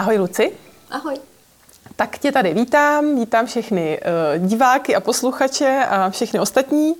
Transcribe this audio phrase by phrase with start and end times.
[0.00, 0.52] Ahoj Luci.
[0.90, 1.14] Ahoj.
[1.96, 6.90] Tak tě tady vítám, vítám všechny uh, diváky a posluchače a všechny ostatní.
[6.90, 6.96] Uh,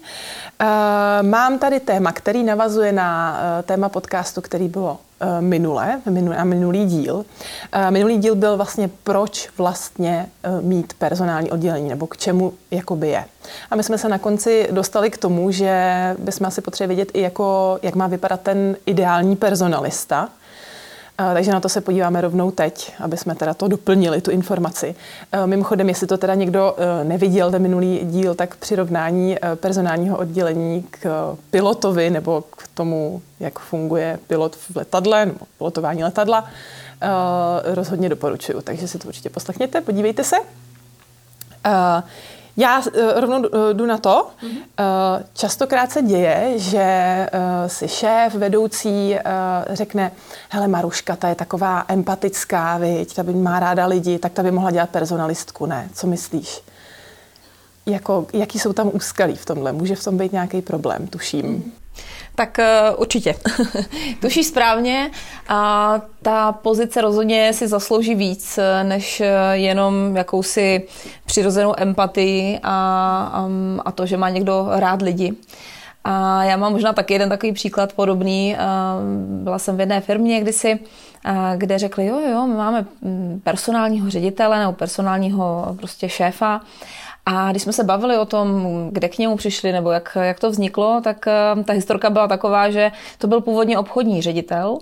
[1.22, 6.44] mám tady téma, který navazuje na uh, téma podcastu, který bylo uh, minule, minulý, na
[6.44, 7.14] minulý díl.
[7.14, 7.25] Uh,
[7.91, 13.25] minulý díl byl vlastně, proč vlastně uh, mít personální oddělení, nebo k čemu jakoby je.
[13.70, 17.20] A my jsme se na konci dostali k tomu, že bychom asi potřebovali vědět i
[17.20, 20.28] jako, jak má vypadat ten ideální personalista,
[21.34, 24.94] takže na to se podíváme rovnou teď, aby jsme teda to doplnili, tu informaci.
[25.46, 31.36] Mimochodem, jestli to teda někdo e, neviděl, ten minulý díl, tak přirovnání personálního oddělení k
[31.50, 36.44] pilotovi nebo k tomu, jak funguje pilot v letadle nebo pilotování letadla,
[37.64, 38.60] rozhodně doporučuju.
[38.60, 40.36] Takže si to určitě poslechněte, podívejte se.
[42.61, 42.84] Já uh,
[43.16, 44.27] rovnou uh, jdu na to.
[44.42, 45.22] Mm-hmm.
[45.33, 47.27] Častokrát se děje, že
[47.66, 49.16] si šéf, vedoucí
[49.70, 50.12] řekne,
[50.48, 54.50] hele Maruška, ta je taková empatická, viď, ta by má ráda lidi, tak ta by
[54.50, 55.88] mohla dělat personalistku, ne?
[55.94, 56.62] Co myslíš?
[57.86, 59.72] Jako, jaký jsou tam úskalí v tomhle?
[59.72, 61.44] Může v tom být nějaký problém, tuším.
[61.44, 61.70] Mm-hmm.
[62.34, 63.34] Tak uh, určitě.
[64.20, 65.11] Tušíš správně
[65.48, 70.87] a ta pozice rozhodně si zaslouží víc, eh, než eh, jenom jakousi
[71.27, 75.32] přirozenou empatii a, um, a to, že má někdo rád lidi.
[76.04, 78.56] A já mám možná taky jeden takový příklad podobný.
[79.27, 80.78] Byla jsem v jedné firmě kdysi,
[81.56, 86.60] kde řekli, jo, jo, my máme mm, personálního ředitele nebo personálního prostě šéfa
[87.26, 90.50] a když jsme se bavili o tom, kde k němu přišli nebo jak, jak to
[90.50, 94.78] vzniklo, tak eh, ta historka byla taková, že to byl původně obchodní ředitel,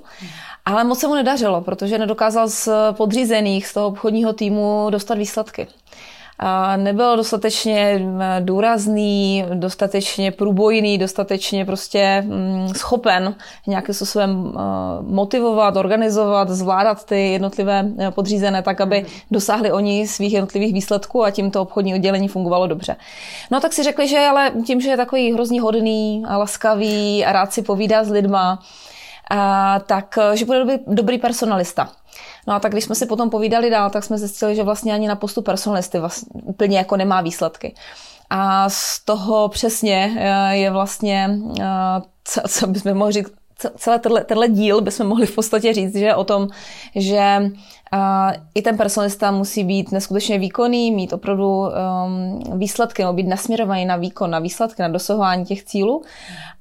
[0.64, 5.66] ale moc se mu nedařilo, protože nedokázal z podřízených, z toho obchodního týmu dostat výsledky
[6.76, 8.00] nebyl dostatečně
[8.40, 13.34] důrazný, dostatečně průbojný, dostatečně prostě mm, schopen
[13.66, 14.52] nějakým způsobem
[15.00, 19.10] motivovat, organizovat, zvládat ty jednotlivé e, podřízené tak, aby mhm.
[19.30, 22.96] dosáhli oni svých jednotlivých výsledků a tím to obchodní oddělení fungovalo dobře.
[23.50, 27.32] No tak si řekli, že ale tím, že je takový hrozně hodný a laskavý a
[27.32, 28.62] rád si povídá s lidma,
[29.30, 31.90] a, tak že bude dobrý, dobrý personalista.
[32.48, 35.08] No a tak když jsme si potom povídali dál, tak jsme zjistili, že vlastně ani
[35.08, 37.74] na postu personalisty vlastně úplně jako nemá výsledky.
[38.30, 41.64] A z toho přesně eh, je vlastně, eh,
[42.24, 43.32] co, co bychom mohli říct,
[43.76, 46.48] celý tenhle, tenhle díl bychom mohli v podstatě říct, že o tom,
[46.96, 47.50] že
[48.54, 53.96] i ten personalista musí být neskutečně výkonný, mít opravdu um, výsledky, nebo být nasměrovaný na
[53.96, 56.02] výkon, na výsledky, na dosahování těch cílů.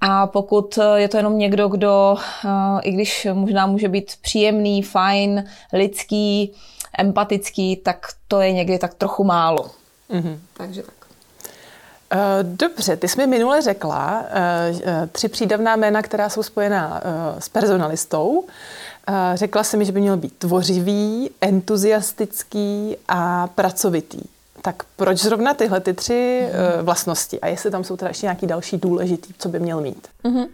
[0.01, 5.43] A pokud je to jenom někdo, kdo, uh, i když možná může být příjemný, fajn,
[5.73, 6.51] lidský,
[6.97, 9.69] empatický, tak to je někdy tak trochu málo.
[10.09, 10.37] Mm-hmm.
[10.53, 10.96] Takže tak.
[12.11, 17.01] Eh, dobře, ty jsi mi minule řekla eh, eh, tři přídavná jména, která jsou spojená
[17.39, 18.45] s personalistou.
[19.33, 24.21] Řekla jsi mi, že by měl být tvořivý, entuziastický a pracovitý.
[24.61, 26.85] Tak proč zrovna tyhle ty tři mm.
[26.85, 27.39] vlastnosti?
[27.39, 30.07] A jestli tam jsou teda ještě nějaký další důležitý, co by měl mít?
[30.23, 30.47] Mm-hmm.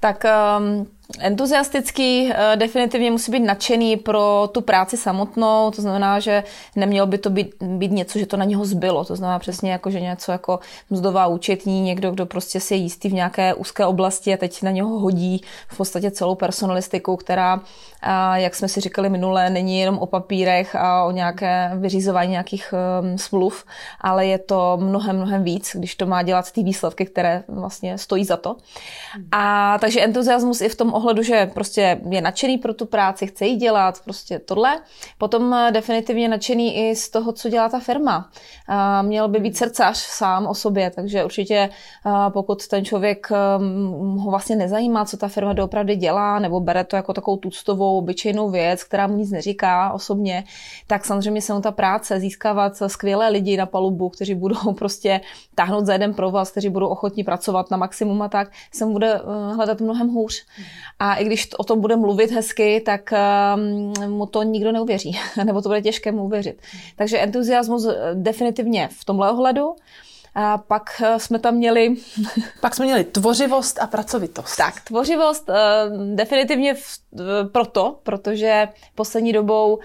[0.00, 0.24] Tak
[0.58, 0.86] um,
[1.18, 6.44] entuziastický uh, definitivně musí být nadšený pro tu práci samotnou, to znamená, že
[6.76, 9.90] nemělo by to být, být něco, že to na něho zbylo, to znamená přesně jako,
[9.90, 10.60] že něco jako
[10.90, 14.70] mzdová účetní, někdo, kdo prostě si je jistý v nějaké úzké oblasti a teď na
[14.70, 17.60] něho hodí v podstatě celou personalistiku, která,
[18.34, 23.18] jak jsme si říkali minule, není jenom o papírech a o nějaké vyřizování nějakých um,
[23.18, 23.64] smluv,
[24.00, 28.24] ale je to mnohem, mnohem víc, když to má dělat ty výsledky, které vlastně stojí
[28.24, 28.56] za to.
[29.32, 33.46] A takže entuziasmus i v tom ohledu, že prostě je nadšený pro tu práci, chce
[33.46, 34.80] jí dělat, prostě tohle.
[35.18, 38.30] Potom definitivně nadšený i z toho, co dělá ta firma.
[39.02, 41.68] Měl by být srdcař sám o sobě, takže určitě
[42.28, 43.30] pokud ten člověk
[44.16, 48.50] ho vlastně nezajímá, co ta firma doopravdy dělá, nebo bere to jako takovou tuctovou, obyčejnou
[48.50, 50.44] věc, která mu nic neříká osobně,
[50.86, 55.20] tak samozřejmě se mu ta práce získávat skvělé lidi na palubu, kteří budou prostě
[55.54, 59.14] táhnout za jeden provaz, kteří budou ochotní pracovat na maximum a tak, se mu bude
[59.14, 60.46] eh, hledat mnohem hůř.
[61.04, 65.62] A i když o tom bude mluvit hezky, tak ehm, mu to nikdo neuvěří, nebo
[65.62, 66.62] to bude těžké mu uvěřit.
[66.96, 69.74] Takže entuziasmus eh, definitivně v tomhle ohledu.
[70.34, 71.94] A pak eh, jsme tam měli...
[72.60, 74.56] pak jsme měli tvořivost a pracovitost.
[74.56, 75.54] Tak, tvořivost uh,
[76.14, 77.20] definitivně v, uh,
[77.52, 79.78] proto, protože poslední dobou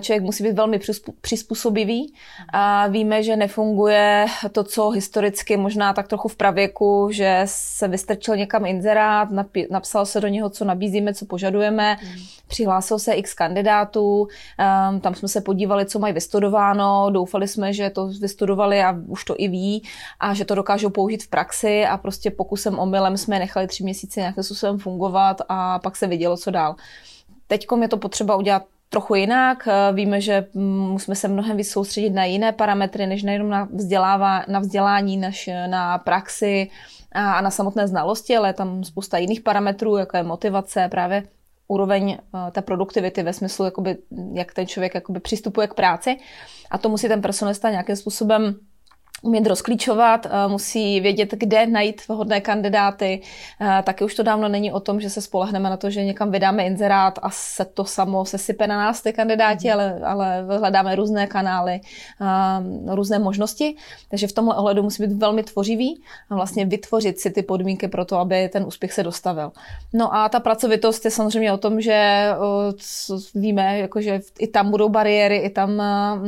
[0.00, 0.80] člověk musí být velmi
[1.20, 2.14] přizpůsobivý.
[2.52, 8.36] A víme, že nefunguje to, co historicky možná tak trochu v pravěku, že se vystrčil
[8.36, 9.28] někam inzerát,
[9.70, 12.20] napsal se do něho, co nabízíme, co požadujeme, mm.
[12.48, 14.28] přihlásil se x kandidátů,
[15.00, 19.34] tam jsme se podívali, co mají vystudováno, doufali jsme, že to vystudovali a už to
[19.38, 19.79] i ví,
[20.20, 24.20] a že to dokážou použít v praxi a prostě pokusem omylem jsme nechali tři měsíce
[24.20, 26.76] nějakým způsobem fungovat a pak se vidělo, co dál.
[27.46, 29.68] Teď je to potřeba udělat trochu jinak.
[29.92, 34.58] Víme, že musíme se mnohem víc soustředit na jiné parametry, než nejenom na, vzdělává, na
[34.58, 36.70] vzdělání, než na praxi
[37.12, 41.22] a na samotné znalosti, ale tam spousta jiných parametrů, jako je motivace, právě
[41.68, 43.96] úroveň eh, té produktivity ve smyslu, jakoby,
[44.32, 46.16] jak ten člověk jakoby přistupuje k práci.
[46.70, 48.54] A to musí ten personalista nějakým způsobem
[49.22, 53.20] umět rozklíčovat, eh, musí vědět, kde najít vhodné kandidáty.
[53.60, 56.30] Eh, taky už to dávno není o tom, že se spolehneme na to, že někam
[56.30, 59.72] vydáme inzerát a se to samo sesype na nás ty kandidáti, mm.
[59.72, 61.80] ale, ale hledáme různé kanály,
[62.20, 63.76] eh, různé možnosti.
[64.08, 68.04] Takže v tomhle ohledu musí být velmi tvořivý a vlastně vytvořit si ty podmínky pro
[68.04, 69.52] to, aby ten úspěch se dostavil.
[69.92, 72.28] No a ta pracovitost je samozřejmě o tom, že
[73.34, 75.76] víme, jako že i tam budou bariéry, i tam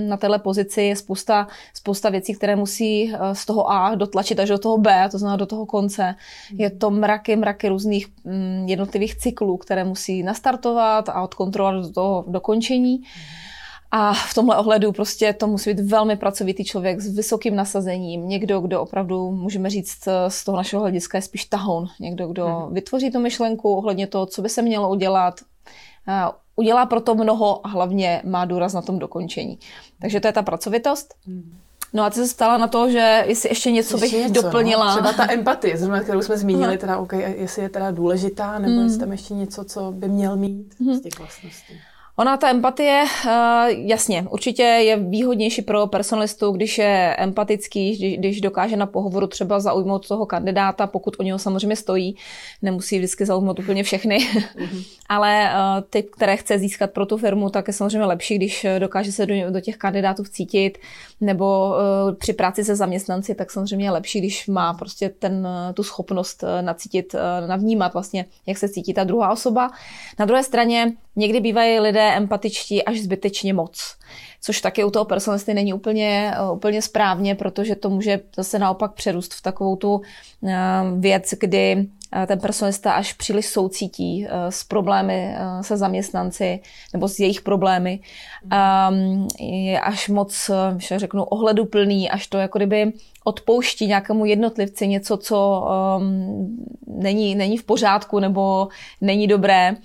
[0.08, 4.40] na téhle pozici je spousta, spousta věcí, které musí musí eh, z toho A dotlačit
[4.40, 6.14] až do toho B, to znamená do toho konce.
[6.58, 12.24] Je to mraky, mraky různých mm, jednotlivých cyklů, které musí nastartovat a odkontrolovat do toho
[12.28, 13.02] dokončení.
[13.94, 18.28] A v tomhle ohledu prostě to musí být velmi pracovitý člověk s vysokým nasazením.
[18.28, 21.86] Někdo, kdo opravdu, můžeme říct, z toho našeho hlediska je spíš tahoun.
[22.00, 22.74] Někdo, kdo hmm.
[22.74, 25.40] vytvoří tu myšlenku ohledně toho, co by se mělo udělat,
[26.56, 29.58] udělá proto mnoho a hlavně má důraz na tom dokončení.
[30.00, 31.14] Takže to je ta pracovitost.
[31.26, 31.58] Hmm.
[31.92, 34.42] No a ty se ptala na to, že jestli ještě něco ještě bych něco, no.
[34.42, 34.86] doplnila.
[34.86, 34.92] No?
[34.92, 38.84] Třeba ta empatie, zrovna, kterou jsme zmínili, teda, okay, jestli je teda důležitá, nebo mm.
[38.84, 40.94] jestli tam ještě něco, co by měl mít mm.
[40.94, 41.74] z těch vlastností.
[42.16, 48.76] Ona, ta empatie, eh, jasně, určitě je výhodnější pro personalistu, když je empatický, když dokáže
[48.76, 52.16] na pohovoru třeba zaujmout toho kandidáta, pokud o něho samozřejmě stojí.
[52.62, 54.84] Nemusí vždycky zaujmout úplně všechny, mm-hmm.
[55.08, 59.12] ale eh, ty, které chce získat pro tu firmu, tak je samozřejmě lepší, když dokáže
[59.12, 60.78] se do, do těch kandidátů vcítit,
[61.20, 65.82] nebo eh, při práci se zaměstnanci, tak samozřejmě je lepší, když má prostě ten, tu
[65.82, 67.14] schopnost nacítit,
[67.46, 69.70] navnímat vlastně, jak se cítí ta druhá osoba.
[70.18, 73.96] Na druhé straně někdy bývají lidé empatičtí až zbytečně moc.
[74.44, 78.92] Což taky u toho personalisty není úplně, eh, úplně správně, protože to může zase naopak
[78.92, 80.00] přerůst v takovou tu
[80.48, 80.56] eh,
[80.98, 86.60] věc, kdy eh, ten personalista až příliš soucítí s problémy se zaměstnanci
[86.92, 88.00] nebo s jejich problémy.
[88.88, 92.92] Um, je až moc, že řeknu, ohleduplný, až to jako kdyby
[93.24, 95.66] odpouští nějakému jednotlivci něco, co
[95.98, 98.68] um, není, není v pořádku nebo
[99.00, 99.76] není dobré.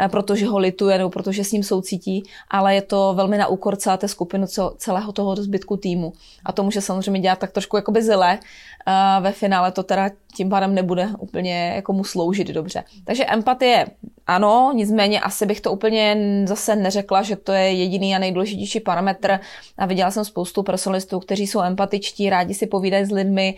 [0.00, 3.76] Eh, protože ho lituje nebo protože s ním soucítí, ale je to velmi na úkor
[3.76, 4.46] celé té skupiny,
[4.76, 6.12] celého toho zbytku týmu.
[6.44, 8.38] A to může samozřejmě dělat tak trošku jakoby zile.
[8.86, 12.84] A ve finále to teda tím pádem nebude úplně jako mu sloužit dobře.
[13.04, 13.86] Takže empatie
[14.26, 19.40] ano, nicméně asi bych to úplně zase neřekla, že to je jediný a nejdůležitější parametr.
[19.78, 23.54] A viděla jsem spoustu personalistů, kteří jsou empatičtí, rádi si povídají s lidmi,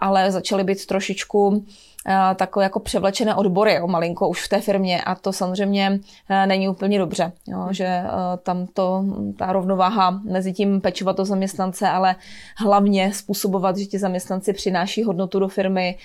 [0.00, 1.91] ale začali být trošičku Eh,
[2.36, 6.68] takové jako převlečené odbory o malinko už v té firmě a to samozřejmě eh, není
[6.68, 8.06] úplně dobře, jo, že eh,
[8.42, 9.04] tam to,
[9.38, 12.16] ta rovnováha mezi tím pečovat o zaměstnance, ale
[12.56, 15.98] hlavně způsobovat, že ti zaměstnanci přináší hodnotu do firmy,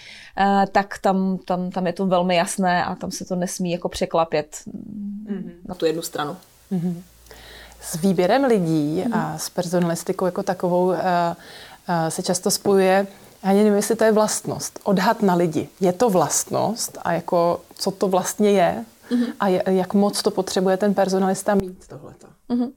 [0.71, 4.57] tak tam, tam, tam je to velmi jasné a tam se to nesmí jako překlapět
[4.67, 5.51] mm-hmm.
[5.65, 6.37] na tu jednu stranu.
[6.71, 6.93] Mm-hmm.
[7.81, 9.19] S výběrem lidí mm-hmm.
[9.19, 10.93] a s personalistikou jako takovou
[12.09, 13.07] se často spojuje
[13.43, 14.79] já nevím, jestli to je vlastnost.
[14.83, 15.69] Odhad na lidi.
[15.79, 19.33] Je to vlastnost a jako co to vlastně je mm-hmm.
[19.39, 22.27] a je, jak moc to potřebuje ten personalista mít tohleto.
[22.49, 22.71] Mm-hmm.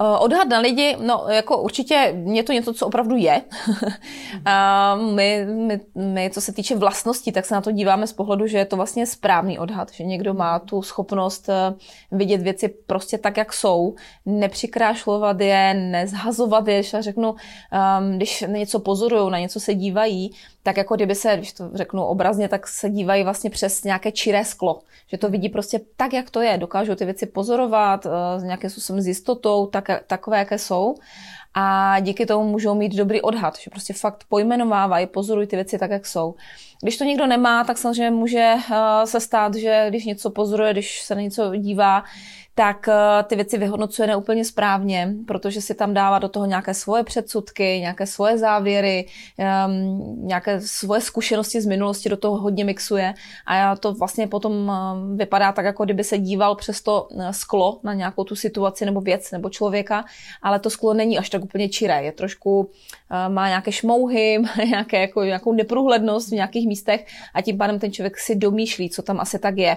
[0.00, 3.42] Eh, odhad na lidi, no jako určitě je to něco, co opravdu je.
[4.44, 8.46] a my, my, my, co se týče vlastností, tak se na to díváme z pohledu,
[8.46, 11.74] že je to vlastně správný odhad, že někdo má tu schopnost eh,
[12.12, 13.94] vidět věci prostě tak, jak jsou,
[14.26, 20.30] nepřikrášlovat je, nezhazovat je, že řeknu, um, když něco pozorují, na něco se dívají,
[20.66, 24.44] tak jako kdyby se, když to řeknu obrazně, tak se dívají vlastně přes nějaké čiré
[24.44, 24.80] sklo.
[25.06, 26.58] Že to vidí prostě tak, jak to je.
[26.58, 30.94] Dokážou ty věci pozorovat, uh, nějakým způsobem s jistotou, tak, takové, jaké jsou.
[31.54, 35.90] A díky tomu můžou mít dobrý odhad, že prostě fakt pojmenovávají, pozorují ty věci tak,
[35.90, 36.34] jak jsou.
[36.82, 41.02] Když to někdo nemá, tak samozřejmě může uh, se stát, že když něco pozoruje, když
[41.02, 42.04] se na něco dívá,
[42.58, 47.04] tak eh, ty věci vyhodnocuje neúplně správně, protože si tam dává do toho nějaké svoje
[47.04, 49.06] předsudky, nějaké svoje závěry,
[49.66, 53.14] um, nějaké svoje zkušenosti z minulosti do toho hodně mixuje.
[53.46, 57.80] A to vlastně potom eh, vypadá tak, jako kdyby se díval přes to eh, sklo
[57.82, 60.04] na nějakou tu situaci nebo věc nebo člověka,
[60.42, 62.70] ale to sklo není až tak úplně čiré, je trošku,
[63.28, 67.92] má nějaké šmouhy, má nějaké, jako, nějakou neprůhlednost v nějakých místech a tím pádem ten
[67.92, 69.76] člověk si domýšlí, co tam asi tak je.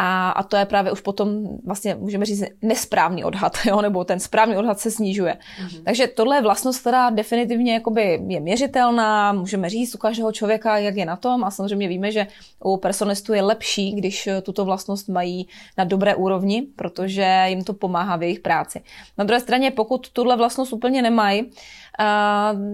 [0.00, 3.82] A, a to je právě už potom vlastně můžeme říct nesprávný odhad, jo?
[3.82, 5.36] nebo ten správný odhad se snižuje.
[5.36, 5.82] Mm-hmm.
[5.84, 10.96] Takže tohle je vlastnost, která definitivně jakoby je měřitelná, můžeme říct u každého člověka, jak
[10.96, 12.26] je na tom a samozřejmě víme, že
[12.64, 18.16] u personalistů je lepší, když tuto vlastnost mají na dobré úrovni, protože jim to pomáhá
[18.16, 18.80] v jejich práci.
[19.18, 21.50] Na druhé straně, pokud tuhle vlastnost úplně nemají,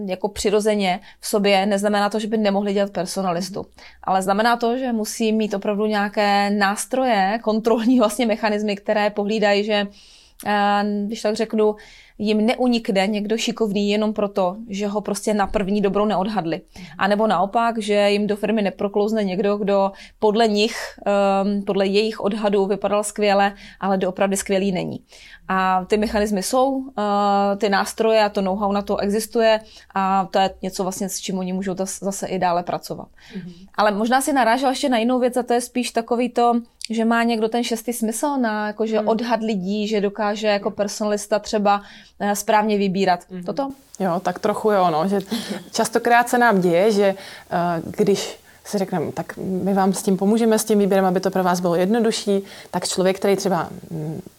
[0.07, 3.67] jako přirozeně v sobě, neznamená to, že by nemohli dělat personalistu.
[4.03, 9.87] Ale znamená to, že musí mít opravdu nějaké nástroje, kontrolní vlastně mechanismy, které pohlídají, že
[11.07, 11.77] když tak řeknu,
[12.19, 16.61] jim neunikne někdo šikovný jenom proto, že ho prostě na první dobrou neodhadli.
[16.99, 20.77] A nebo naopak, že jim do firmy neproklouzne někdo, kdo podle nich,
[21.45, 25.01] um, podle jejich odhadů vypadal skvěle, ale doopravdy skvělý není.
[25.49, 26.85] A ty mechanismy jsou, uh,
[27.59, 29.61] ty nástroje a to know-how na to existuje
[29.95, 33.09] a to je něco vlastně, s čím oni můžou zase i dále pracovat.
[33.09, 33.67] Mm-hmm.
[33.75, 36.53] Ale možná si narážel ještě na jinou věc a to je spíš takový to,
[36.91, 39.09] že má někdo ten šestý smysl na jakože mm.
[39.09, 41.83] odhad lidí, že dokáže jako personalista třeba
[42.21, 43.21] uh, správně vybírat.
[43.21, 43.45] Mm-hmm.
[43.45, 43.69] Toto?
[44.01, 45.21] Jo, tak trochu jo, no, že
[45.73, 50.59] častokrát se nám děje, že uh, když si řekneme, tak my vám s tím pomůžeme,
[50.59, 53.69] s tím výběrem, aby to pro vás bylo jednodušší, tak člověk, který třeba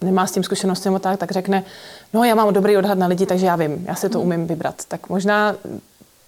[0.02, 1.64] nemá s tím zkušenosti nebo tak, tak řekne,
[2.14, 4.75] no já mám dobrý odhad na lidi, takže já vím, já si to umím vybrat.
[4.88, 5.56] Tak možná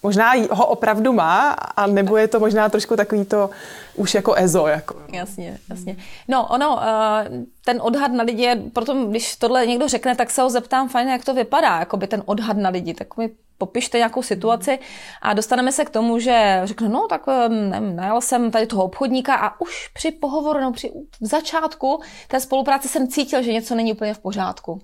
[0.03, 3.49] Možná ho opravdu má, a nebo je to možná trošku takový to
[3.95, 4.67] už jako EZO.
[4.67, 4.95] Jako.
[5.11, 5.95] Jasně, jasně.
[6.27, 7.29] No, ono, eh,
[7.65, 11.09] ten odhad na lidi je, proto když tohle někdo řekne, tak se ho zeptám, fajn,
[11.09, 14.79] jak to vypadá, jako by ten odhad na lidi, tak mi popište nějakou situaci
[15.21, 19.35] a dostaneme se k tomu, že řekne, no tak nevím, najal jsem tady toho obchodníka
[19.35, 24.13] a už při pohovoru, no při začátku té spolupráce jsem cítil, že něco není úplně
[24.13, 24.81] v pořádku.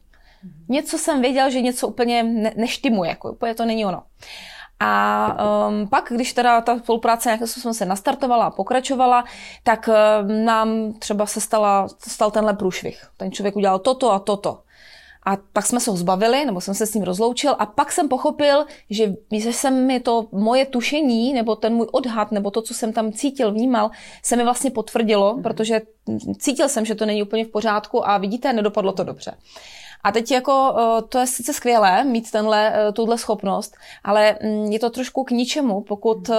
[0.69, 4.03] Něco jsem věděl, že něco úplně ne, neštimuje, jako úplně to není ono.
[4.79, 5.27] A
[5.67, 9.23] um, pak, když teda ta spolupráce nějakým způsobem se nastartovala a pokračovala,
[9.63, 13.07] tak um, nám třeba se stala, stal tenhle průšvih.
[13.17, 14.59] Ten člověk udělal toto a toto.
[15.25, 18.09] A pak jsme se ho zbavili, nebo jsem se s ním rozloučil a pak jsem
[18.09, 22.73] pochopil, že, že se mi to moje tušení, nebo ten můj odhad, nebo to, co
[22.73, 23.91] jsem tam cítil, vnímal,
[24.23, 25.41] se mi vlastně potvrdilo, mm-hmm.
[25.41, 25.81] protože
[26.37, 29.35] cítil jsem, že to není úplně v pořádku a vidíte, nedopadlo to dobře.
[30.03, 34.71] A teď jako eh, to je sice skvělé mít tenhle, eh, tuhle schopnost, ale mm,
[34.71, 36.35] je to trošku k ničemu, pokud eh,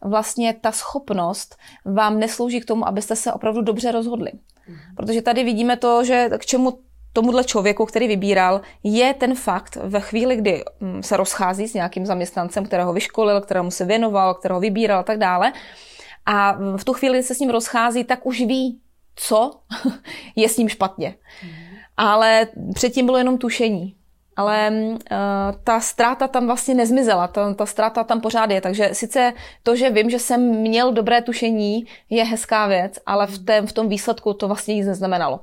[0.00, 4.30] vlastně ta schopnost vám neslouží k tomu, abyste se opravdu dobře rozhodli.
[4.68, 4.78] Mhm.
[4.96, 6.78] Protože tady vidíme to, že k čemu
[7.12, 12.06] tomuhle člověku, který vybíral, je ten fakt ve chvíli, kdy mm, se rozchází s nějakým
[12.06, 15.52] zaměstnancem, kterého vyškolil, kterému se věnoval, kterého vybíral a tak dále.
[16.26, 18.80] A v tu chvíli, kdy se s ním rozchází, tak už ví,
[19.16, 19.50] co
[20.36, 21.16] je s ním špatně.
[21.44, 21.63] Mm
[21.96, 23.94] ale předtím bylo jenom tušení.
[24.36, 24.96] Ale uh,
[25.64, 28.60] ta ztráta tam vlastně nezmizela, ta, ta ztráta tam pořád je.
[28.60, 29.32] Takže sice
[29.62, 33.72] to, že vím, že jsem měl dobré tušení, je hezká věc, ale v, té, v
[33.72, 35.40] tom výsledku to vlastně nic neznamenalo.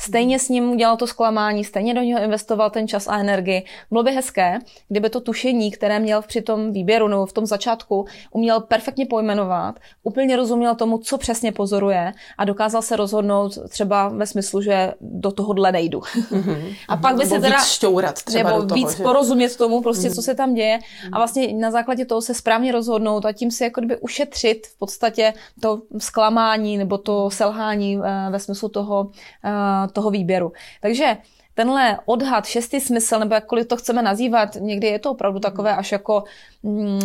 [0.00, 3.64] Stejně s ním udělal to zklamání, stejně do něho investoval ten čas a energii.
[3.90, 8.06] Bylo by hezké, kdyby to tušení, které měl při tom výběru nebo v tom začátku,
[8.30, 14.26] uměl perfektně pojmenovat, úplně rozuměl tomu, co přesně pozoruje a dokázal se rozhodnout třeba ve
[14.26, 15.98] smyslu, že do tohohle nejdu.
[15.98, 16.74] Mm-hmm.
[16.88, 17.56] a pak by se teda...
[17.56, 19.02] Víc šťourat třeba nebo do toho, víc že?
[19.02, 20.14] porozumět tomu, prostě, mm-hmm.
[20.14, 20.78] co se tam děje
[21.12, 24.78] a vlastně na základě toho se správně rozhodnout a tím si jako kdyby ušetřit v
[24.78, 29.10] podstatě to zklamání nebo to selhání eh, ve smyslu toho,
[29.44, 30.52] eh, toho výběru.
[30.80, 31.16] Takže
[31.54, 35.92] tenhle odhad, šestý smysl, nebo jakkoliv to chceme nazývat, někdy je to opravdu takové až
[35.92, 36.24] jako,
[36.62, 37.00] mm,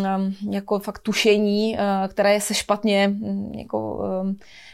[0.50, 4.04] jako fakt tušení, eh, které se špatně mm, jako,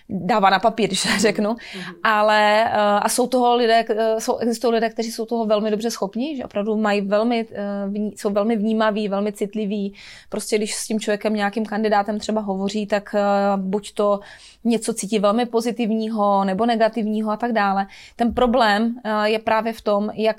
[0.10, 1.50] dává na papír, když to řeknu.
[1.50, 1.96] Mm-hmm.
[2.03, 5.91] Ale uh, a jsou toho lidé, uh, jsou, existují lidé, kteří jsou toho velmi dobře
[5.91, 7.48] schopní, že opravdu mají velmi,
[7.88, 9.93] vní, jsou velmi vnímaví, velmi citliví.
[10.29, 13.15] Prostě když s tím člověkem, nějakým kandidátem třeba hovoří, tak
[13.55, 14.20] buď to
[14.63, 17.88] něco cítí velmi pozitivního nebo negativního a tak dále.
[18.15, 20.38] Ten problém je právě v tom, jak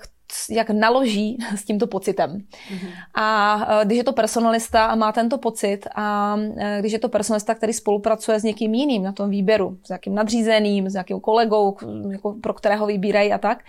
[0.50, 2.30] jak naloží s tímto pocitem.
[2.30, 2.90] Mm-hmm.
[3.14, 7.08] A e, když je to personalista a má tento pocit a e, když je to
[7.08, 11.76] personalista, který spolupracuje s někým jiným na tom výběru, s nějakým nadřízeným, s nějakým kolegou,
[12.10, 13.64] jako pro kterého vybírají a tak,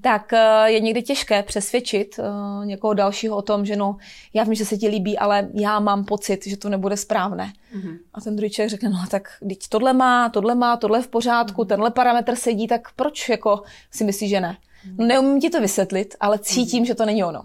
[0.00, 2.20] tak e, je někdy těžké přesvědčit
[2.64, 3.96] někoho dalšího o tom, že no,
[4.34, 7.52] já vím, že se ti líbí, ale já mám pocit, že to nebude správné.
[7.76, 7.98] Mm-hmm.
[8.14, 11.62] A ten druhý člověk řekne, no tak teď tohle má, tohle má, tohle v pořádku,
[11.62, 11.66] mm-hmm.
[11.66, 14.56] tenhle parametr sedí, tak proč jako si myslíš, že ne?
[14.98, 17.42] No, neumím ti to vysvětlit, ale cítím, že to není ono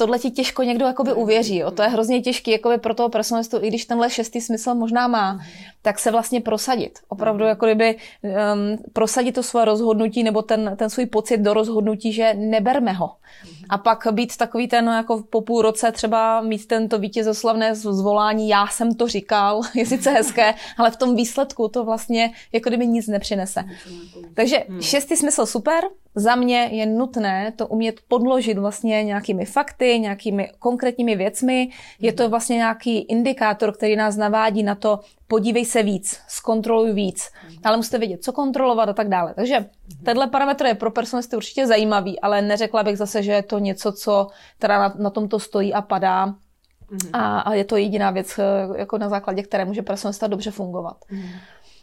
[0.00, 1.56] tohle ti těžko někdo jakoby uvěří.
[1.56, 1.70] Jo.
[1.70, 5.40] To je hrozně těžký jakoby pro toho personalistu, i když tenhle šestý smysl možná má,
[5.82, 6.98] tak se vlastně prosadit.
[7.08, 12.12] Opravdu jako kdyby um, prosadit to svoje rozhodnutí nebo ten, ten svůj pocit do rozhodnutí,
[12.12, 13.10] že neberme ho.
[13.68, 18.66] A pak být takový ten jako po půl roce třeba mít tento vítězoslavné zvolání, já
[18.66, 23.06] jsem to říkal, je sice hezké, ale v tom výsledku to vlastně jako kdyby nic
[23.06, 23.64] nepřinese.
[24.34, 30.50] Takže šestý smysl super, za mě je nutné to umět podložit vlastně nějakými fakty, nějakými
[30.58, 31.70] konkrétními věcmi.
[31.98, 37.30] Je to vlastně nějaký indikátor, který nás navádí na to, podívej se víc, zkontroluj víc,
[37.64, 39.34] ale musíte vědět, co kontrolovat a tak dále.
[39.34, 39.66] Takže
[40.04, 43.92] tenhle parametr je pro personalisty určitě zajímavý, ale neřekla bych zase, že je to něco,
[43.92, 44.26] co
[44.58, 46.26] teda na, na tomto stojí a padá.
[46.26, 47.10] Mm-hmm.
[47.12, 50.96] A, a je to jediná věc, eh, jako na základě které může personalista dobře fungovat.
[51.12, 51.30] Mm-hmm.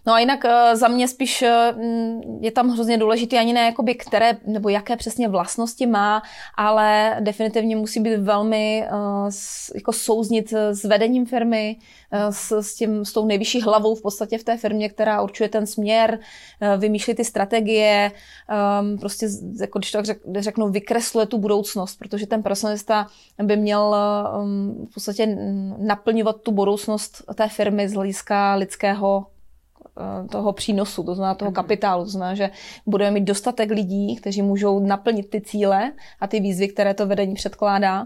[0.07, 3.61] No a jinak eh, za mě spíš eh, mm, je tam hrozně důležité ani ne
[3.61, 6.21] jakoby které nebo jaké přesně vlastnosti má,
[6.55, 8.89] ale definitivně musí být velmi eh,
[9.75, 11.77] jako souznit s vedením firmy,
[12.29, 15.67] s, s, tím, s tou nejvyšší hlavou v podstatě v té firmě, která určuje ten
[15.67, 16.19] směr,
[16.77, 18.11] vymýšlí ty strategie,
[18.49, 19.27] ehm, prostě,
[19.59, 20.05] jako když tak
[20.37, 23.07] řeknu, vykresluje tu budoucnost, protože ten personalista
[23.43, 25.37] by měl ehm, v podstatě
[25.77, 29.25] naplňovat tu budoucnost té firmy z hlediska lidského
[30.29, 31.55] toho přínosu, to znamená toho mhm.
[31.55, 32.03] kapitálu.
[32.03, 32.49] To znamená, že
[32.85, 37.33] budeme mít dostatek lidí, kteří můžou naplnit ty cíle a ty výzvy, které to vedení
[37.33, 38.05] předkládá.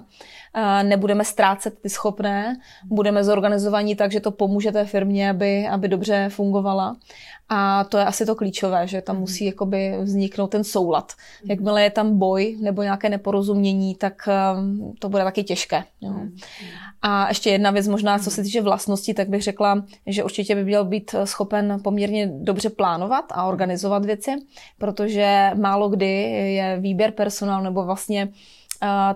[0.83, 6.29] Nebudeme ztrácet ty schopné, budeme zorganizovaní tak, že to pomůže té firmě, aby, aby dobře
[6.29, 6.95] fungovala.
[7.53, 9.21] A to je asi to klíčové, že tam mhm.
[9.21, 11.13] musí jakoby vzniknout ten soulad.
[11.45, 15.83] Jakmile je tam boj nebo nějaké neporozumění, tak um, to bude taky těžké.
[16.01, 16.09] Jo.
[16.11, 16.35] Mhm.
[17.01, 20.63] A ještě jedna věc možná, co se týče vlastnosti, tak bych řekla, že určitě by
[20.63, 24.31] měl být schopen poměrně dobře plánovat a organizovat věci,
[24.77, 26.21] protože málo kdy
[26.53, 28.29] je výběr personálu nebo vlastně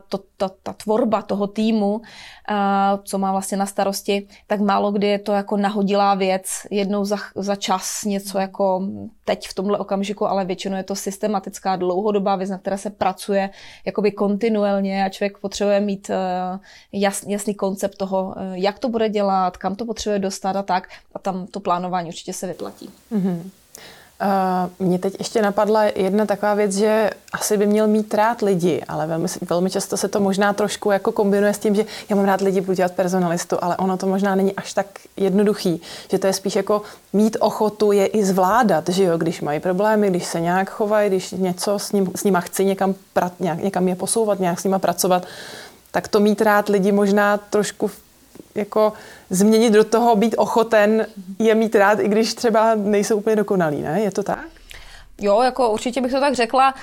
[0.10, 2.02] to, to, ta tvorba toho týmu,
[3.04, 7.18] co má vlastně na starosti, tak málo kdy je to jako nahodilá věc, jednou za,
[7.36, 8.88] za čas něco jako
[9.26, 13.50] teď v tomhle okamžiku, ale většinou je to systematická dlouhodobá věc, na které se pracuje
[13.86, 16.16] jakoby kontinuálně a člověk potřebuje mít e,
[16.94, 20.88] jasný, jasný koncept toho, e, jak to bude dělat, kam to potřebuje dostat a tak
[21.14, 22.90] a tam to plánování určitě se vyplatí.
[23.12, 23.42] Mm-hmm.
[24.22, 28.84] Uh, Mně teď ještě napadla jedna taková věc, že asi by měl mít rád lidi,
[28.88, 32.26] ale velmi, velmi často se to možná trošku jako kombinuje s tím, že já mám
[32.26, 34.86] rád lidi, budu dělat personalistu, ale ono to možná není až tak
[35.18, 36.82] jednoduchý, že to je spíš jako
[37.14, 41.32] mít ochotu je i zvládat, že jo, když mají problémy, když se nějak chovají, když
[41.32, 44.80] něco s, ním, s nima chci někam, pra, nějak, někam je posouvat, nějak s nima
[44.80, 45.26] pracovat,
[45.92, 47.92] tak to mít rád lidi možná trošku
[48.56, 48.94] jako
[49.30, 51.08] změnit do toho, být ochoten
[51.40, 54.02] je mít rád, i když třeba nejsou úplně dokonalí, ne?
[54.02, 54.46] Je to tak?
[55.22, 56.74] Jo, jako určitě bych to tak řekla.
[56.74, 56.80] Uh,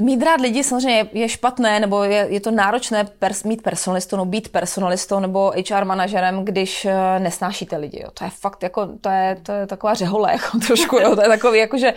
[0.00, 4.24] mít rád lidi samozřejmě je špatné, nebo je, je to náročné pers, mít personalistou, nebo
[4.24, 8.00] být personalistou, nebo HR manažerem, když uh, nesnášíte lidi.
[8.02, 8.08] Jo.
[8.14, 11.16] To je fakt, jako, to je, to je taková řehole, jako, trošku, jo.
[11.16, 11.94] to je takový, jako, že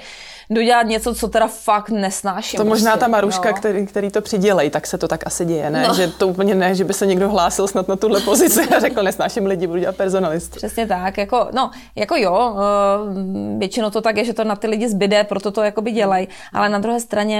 [0.50, 2.58] dodělat něco, co teda fakt nesnáším.
[2.58, 3.56] To možná prostě, ta Maruška, no.
[3.56, 5.86] který, který to přidělej, tak se to tak asi děje, ne?
[5.88, 5.94] No.
[5.94, 9.04] Že to úplně ne, že by se někdo hlásil snad na tuhle pozici a řekl,
[9.04, 10.56] nesnáším lidi, budu dělat personalist.
[10.56, 14.68] Přesně tak, jako, no, jako jo, uh, většinou to tak je, že to na ty
[14.68, 17.39] lidi zbyde, proto to jakoby dělají, ale na druhé straně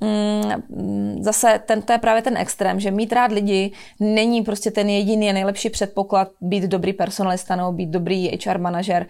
[0.00, 4.88] mm, zase ten, to je právě ten extrém, že mít rád lidi není prostě ten
[4.88, 9.06] jediný nejlepší předpoklad být dobrý personalista nebo být dobrý HR manažer.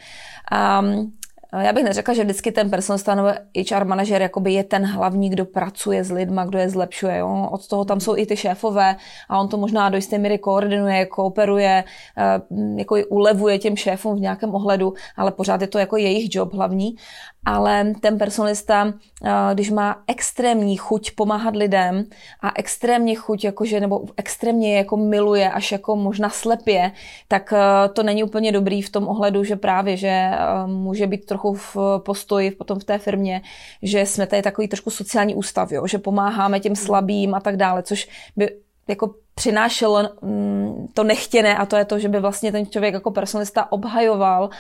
[0.81, 1.13] Um,
[1.61, 3.29] já bych neřekla, že vždycky ten personalista nebo
[3.71, 7.19] HR manažer jakoby je ten hlavní, kdo pracuje s lidma, kdo je zlepšuje.
[7.19, 7.49] Jo?
[7.53, 8.97] Od toho tam jsou i ty šéfové
[9.29, 11.85] a on to možná do jisté míry koordinuje, kooperuje,
[12.19, 12.41] eh,
[12.77, 16.97] jako ulevuje těm šéfům v nějakém ohledu, ale pořád je to jako jejich job hlavní
[17.45, 22.05] ale ten personalista, eh, když má extrémní chuť pomáhat lidem
[22.41, 26.93] a extrémně chuť, jakože, nebo extrémně jako miluje, až jako možná slepě,
[27.29, 30.37] tak eh, to není úplně dobrý v tom ohledu, že právě, že eh,
[30.67, 33.43] může být trochu v postoji potom v té firmě,
[33.83, 35.87] že jsme tady takový trošku sociální ústav, jo?
[35.87, 38.57] že pomáháme těm slabým a tak dále, což by
[38.89, 43.11] jako přinášelo mm, to nechtěné a to je to, že by vlastně ten člověk jako
[43.11, 44.51] personalista obhajoval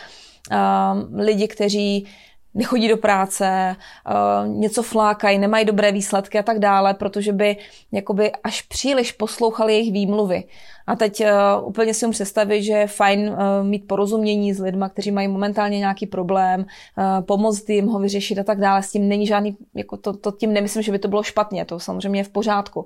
[0.52, 2.06] uh, lidi, kteří
[2.54, 3.76] nechodí do práce,
[4.46, 7.56] uh, něco flákají, nemají dobré výsledky a tak dále, protože by
[7.92, 10.44] jakoby až příliš poslouchali jejich výmluvy.
[10.86, 13.36] A teď uh, úplně si mu představit, že je fajn uh,
[13.66, 16.66] mít porozumění s lidmi, kteří mají momentálně nějaký problém,
[17.20, 18.82] pomoct jim ho vyřešit a tak dále.
[18.82, 21.80] S tím není žádný, jako to, to tím nemyslím, že by to bylo špatně, to
[21.80, 22.84] samozřejmě je v pořádku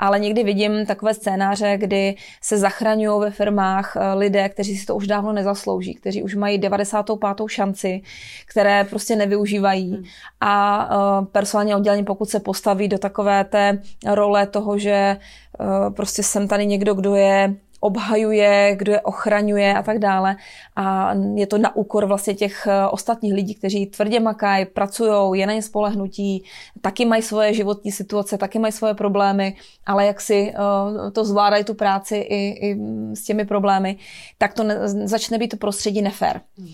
[0.00, 4.96] ale někdy vidím takové scénáře, kdy se zachraňují ve firmách eh, lidé, kteří si to
[4.96, 7.30] už dávno nezaslouží, kteří už mají 95.
[7.46, 8.02] šanci,
[8.46, 9.90] které prostě nevyužívají.
[9.94, 10.04] Hmm.
[10.40, 16.22] A eh, personální oddělení, pokud se postaví do takové té role toho, že eh, prostě
[16.22, 20.36] jsem tady někdo, kdo je obhajuje, kdo je ochraňuje a tak dále.
[20.76, 25.46] A je to na úkor vlastně těch eh, ostatních lidí, kteří tvrdě makají, pracují, je
[25.46, 26.44] na ně spolehnutí,
[26.80, 31.64] taky mají svoje životní situace, taky mají svoje problémy, ale jak si uh, to zvládají
[31.64, 32.78] tu práci i, i
[33.14, 33.96] s těmi problémy,
[34.38, 36.40] tak to ne, začne být to prostředí nefér.
[36.56, 36.68] Mm.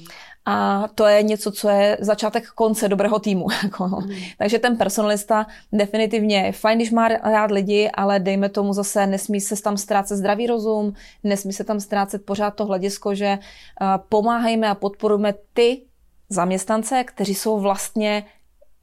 [0.48, 3.46] A to je něco, co je začátek konce dobrého týmu.
[3.62, 3.86] Jako.
[3.86, 4.14] Mm.
[4.38, 9.40] Takže ten personalista definitivně je fajn, když má rád lidi, ale dejme tomu zase, nesmí
[9.40, 10.92] se tam ztrácet zdravý rozum,
[11.24, 15.82] nesmí se tam ztrácet pořád to hledisko, že uh, pomáhejme a podporujeme ty
[16.28, 18.24] zaměstnance, kteří jsou vlastně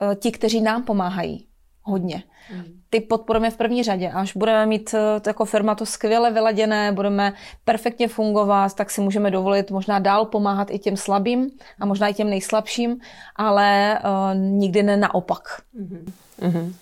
[0.02, 1.48] uh, ti, kteří nám pomáhají
[1.82, 2.24] hodně.
[2.52, 2.64] Mm.
[2.90, 4.10] Ty podporujeme v první řadě.
[4.10, 7.34] Až budeme mít eh, jako firma to skvěle vyladěné, budeme
[7.66, 12.14] perfektně fungovat, tak si můžeme dovolit možná dál pomáhat i těm slabým a možná i
[12.14, 12.98] těm nejslabším,
[13.36, 15.62] ale uh, nikdy ne naopak.
[15.82, 16.12] Mm-hmm.
[16.42, 16.74] Mm-hmm.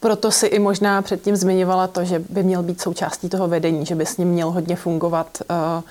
[0.00, 3.94] Proto si i možná předtím zmiňovala to, že by měl být součástí toho vedení, že
[3.94, 5.82] by s ním měl hodně fungovat, uh,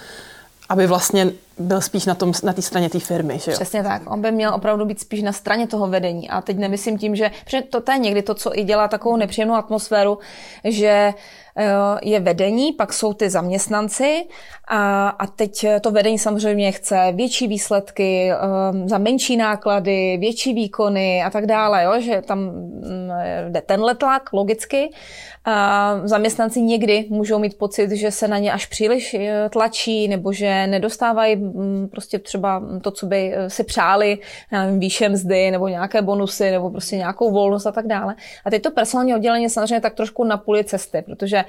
[0.72, 3.40] aby vlastně byl spíš na té na straně té firmy.
[3.40, 3.56] Že jo?
[3.56, 4.12] Přesně tak.
[4.12, 6.30] On by měl opravdu být spíš na straně toho vedení.
[6.30, 7.32] A teď nemyslím tím, že
[7.70, 10.20] to, to je někdy to, co i dělá takovou nepříjemnou atmosféru,
[10.64, 11.14] že
[12.02, 14.24] je vedení, pak jsou ty zaměstnanci
[14.68, 18.32] a, a teď to vedení samozřejmě chce větší výsledky
[18.72, 22.02] um, za menší náklady, větší výkony a tak dále, jo?
[22.02, 22.82] že tam um,
[23.50, 24.90] jde tenhle tlak logicky.
[25.46, 29.16] A zaměstnanci někdy můžou mít pocit, že se na ně až příliš
[29.50, 34.18] tlačí nebo že nedostávají Mm, prostě třeba to, co by eh, si přáli,
[34.78, 38.16] výše mzdy nebo nějaké bonusy nebo prostě nějakou volnost a tak dále.
[38.46, 41.46] A teď to personální oddělení samozřejmě tak trošku na půli cesty, protože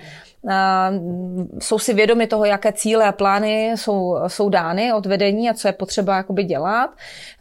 [1.59, 5.69] jsou si vědomi toho, jaké cíle a plány jsou, jsou dány od vedení a co
[5.69, 6.91] je potřeba jakoby dělat.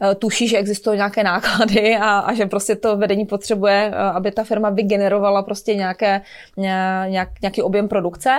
[0.00, 4.30] Uh, tuší, že existují nějaké náklady a, a že prostě to vedení potřebuje, uh, aby
[4.30, 6.20] ta firma vygenerovala prostě nějaké,
[6.56, 8.30] nějak, nějaký objem produkce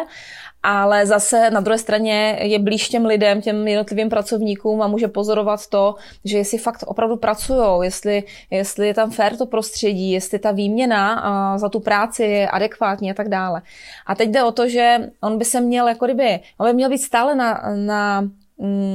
[0.63, 5.67] ale zase na druhé straně je blíž těm lidem, těm jednotlivým pracovníkům a může pozorovat
[5.67, 5.95] to,
[6.25, 11.57] že jestli fakt opravdu pracují, jestli, jestli je tam fér to prostředí, jestli ta výměna
[11.57, 13.61] za tu práci je adekvátní a tak dále.
[14.05, 16.89] A teď jde o to, že on by se měl jako kdyby, on by měl
[16.89, 18.29] být stále na, na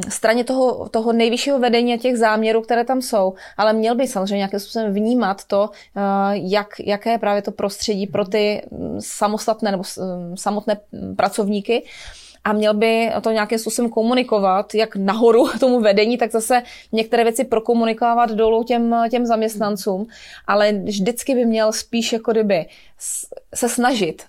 [0.09, 4.37] straně toho, toho nejvyššího vedení a těch záměrů, které tam jsou, ale měl by samozřejmě
[4.37, 6.01] nějakým způsobem vnímat to, eh,
[6.33, 10.81] jak, jaké je právě to prostředí pro ty mm, samostatné nebo mm, samotné
[11.17, 11.85] pracovníky.
[12.45, 17.45] A měl by to nějakým způsobem komunikovat, jak nahoru tomu vedení, tak zase některé věci
[17.45, 20.07] prokomunikovat dolů těm, těm zaměstnancům,
[20.47, 22.67] ale vždycky by měl spíš jako kdyby
[23.55, 24.23] se snažit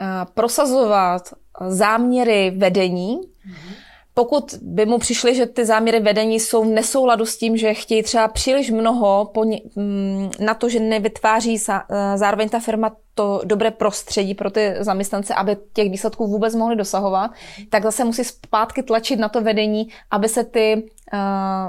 [0.00, 0.04] eh,
[0.34, 1.22] prosazovat
[1.68, 3.87] záměry vedení, mm-hmm
[4.18, 8.02] pokud by mu přišly, že ty záměry vedení jsou v nesouladu s tím, že chtějí
[8.02, 9.32] třeba příliš mnoho
[9.76, 15.34] mm, na to, že nevytváří eh, zároveň ta firma to dobré prostředí pro ty zaměstnance,
[15.34, 17.30] aby těch výsledků vůbec mohli dosahovat,
[17.70, 21.18] tak zase musí zpátky tlačit na to vedení, aby se ty, uh,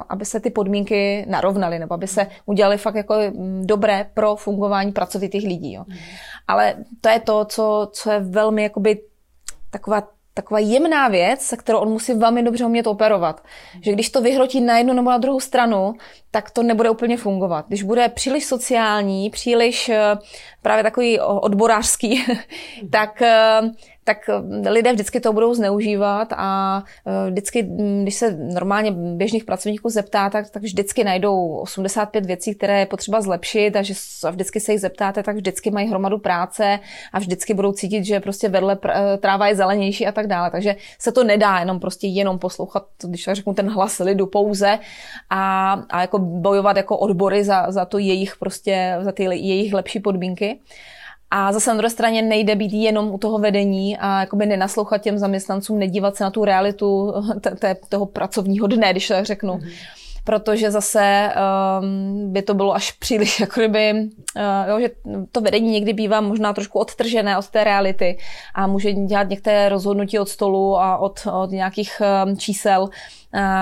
[0.10, 4.92] aby se ty podmínky narovnaly, nebo aby se udělali fakt jako mm, dobré pro fungování
[4.92, 5.74] pracovitých lidí.
[5.74, 5.86] Jo.
[6.48, 9.02] Ale to je to, co, co je velmi jakoby
[9.70, 13.44] taková taková jemná věc, se kterou on musí velmi dobře umět operovat.
[13.82, 15.94] Že když to vyhrotí na jednu nebo na druhou stranu,
[16.32, 17.66] tak to nebude úplně fungovat.
[17.68, 20.18] Když bude příliš sociální, příliš eh,
[20.62, 22.26] právě takový odborářský,
[22.92, 23.62] tak, eh,
[24.10, 24.30] tak
[24.70, 26.84] lidé vždycky to budou zneužívat a
[27.30, 27.70] vždycky,
[28.04, 33.22] když se normálně běžných pracovníků zeptáte, tak, tak vždycky najdou 85 věcí, které je potřeba
[33.22, 33.94] zlepšit a že
[34.32, 36.80] vždycky se jich zeptáte, tak vždycky mají hromadu práce
[37.14, 38.78] a vždycky budou cítit, že prostě vedle
[39.22, 40.52] tráva je zelenější a tak dále.
[40.52, 44.80] Takže se to nedá jenom prostě jenom poslouchat, když tak řeknu, ten hlas lidu pouze
[45.30, 50.00] a, a jako bojovat jako odbory za, za to jejich prostě, za ty jejich lepší
[50.00, 50.60] podmínky.
[51.32, 55.18] A zase na druhé straně nejde být jenom u toho vedení a jakoby nenaslouchat těm
[55.18, 57.14] zaměstnancům, nedívat se na tu realitu
[57.90, 59.54] toho pracovního dne, když tak řeknu.
[59.54, 61.34] Mm-hmm protože zase
[61.82, 64.90] um, by to bylo až příliš, jako kdyby, uh, jo, že
[65.32, 68.18] to vedení někdy bývá možná trošku odtržené od té reality
[68.56, 72.90] a může dělat některé rozhodnutí od stolu a od, od nějakých um, čísel, uh,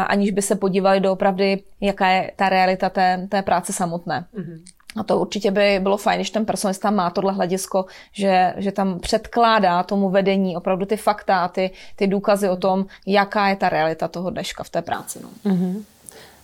[0.08, 4.26] aniž by se podívali do opravdy, jaká je ta realita té, té práce samotné.
[4.36, 4.77] Mm-hmm.
[5.00, 9.00] A to určitě by bylo fajn, když ten personalista má tohle hledisko, že, že tam
[9.00, 13.70] předkládá tomu vedení opravdu ty fakta a ty, ty důkazy o tom, jaká je ta
[13.70, 15.20] realita toho dneška v té práci.
[15.24, 15.52] No.
[15.52, 15.84] Mm-hmm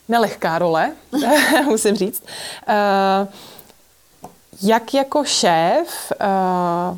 [0.09, 0.91] nelehká role,
[1.65, 2.23] musím říct.
[2.67, 3.27] Uh,
[4.61, 6.97] jak jako šéf uh,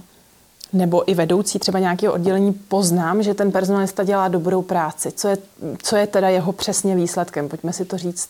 [0.74, 5.12] nebo i vedoucí třeba nějakého oddělení poznám, že ten personalista dělá dobrou práci?
[5.12, 5.38] Co je,
[5.84, 7.50] co je teda jeho přesně výsledkem?
[7.50, 8.30] Pojďme si to říct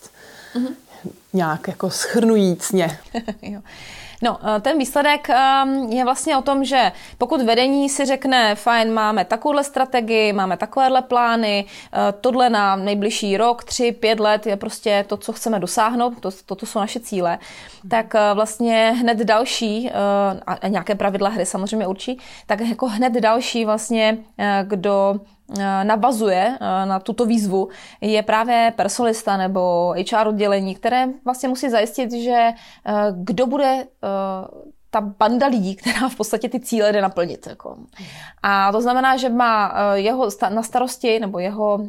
[0.55, 0.73] mm-hmm.
[1.33, 2.99] Nějak jako schrnujícně.
[4.21, 8.93] No, eh, ten výsledek ehm, je vlastně o tom, že pokud vedení si řekne, fajn,
[8.93, 14.57] máme takovouhle strategii, máme takovéhle plány, eh, tohle na nejbližší rok, tři, pět let je
[14.57, 17.39] prostě to, co chceme dosáhnout, to, toto jsou naše cíle,
[17.89, 19.91] tak eh, vlastně hned další,
[20.47, 24.17] a nějaké pravidla hry samozřejmě určí, tak jako hned další vlastně,
[24.63, 25.19] kdo
[25.83, 27.69] navazuje eh, na tuto výzvu,
[28.01, 32.49] je právě personalista nebo HR oddělení, které vlastně musí zajistit, že
[32.85, 33.87] eh, kdo bude
[34.89, 37.47] ta banda lidí, která v podstatě ty cíle jde naplnit.
[37.47, 37.77] Jako.
[38.43, 41.79] A to znamená, že má jeho na starosti, nebo jeho,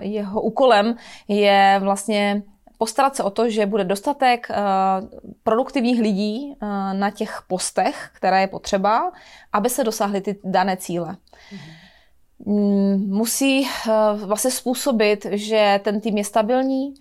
[0.00, 0.96] jeho úkolem
[1.28, 2.42] je vlastně
[2.78, 4.48] postarat se o to, že bude dostatek
[5.42, 6.54] produktivních lidí
[6.92, 9.12] na těch postech, které je potřeba,
[9.52, 11.16] aby se dosáhly ty dané cíle.
[11.52, 11.87] Mm-hmm.
[12.46, 13.90] Mm, musí eh,
[14.26, 16.94] vlastně způsobit, že ten tým je stabilní,